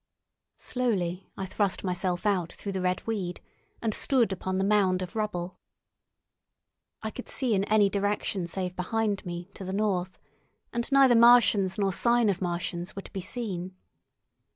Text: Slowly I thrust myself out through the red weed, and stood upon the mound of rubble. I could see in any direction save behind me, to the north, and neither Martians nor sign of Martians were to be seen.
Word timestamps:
Slowly 0.57 1.29
I 1.37 1.45
thrust 1.45 1.83
myself 1.83 2.25
out 2.25 2.51
through 2.51 2.71
the 2.71 2.81
red 2.81 3.05
weed, 3.05 3.39
and 3.83 3.93
stood 3.93 4.31
upon 4.31 4.57
the 4.57 4.63
mound 4.63 5.03
of 5.03 5.15
rubble. 5.15 5.59
I 7.03 7.11
could 7.11 7.29
see 7.29 7.53
in 7.53 7.65
any 7.65 7.87
direction 7.87 8.47
save 8.47 8.75
behind 8.75 9.23
me, 9.27 9.51
to 9.53 9.63
the 9.63 9.73
north, 9.73 10.17
and 10.73 10.91
neither 10.91 11.15
Martians 11.15 11.77
nor 11.77 11.93
sign 11.93 12.29
of 12.29 12.41
Martians 12.41 12.95
were 12.95 13.03
to 13.03 13.13
be 13.13 13.21
seen. 13.21 13.75